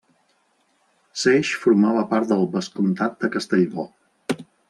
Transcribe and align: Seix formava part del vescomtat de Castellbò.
Seix 1.23 1.51
formava 1.65 2.07
part 2.15 2.31
del 2.33 2.49
vescomtat 2.57 3.23
de 3.25 3.31
Castellbò. 3.39 3.87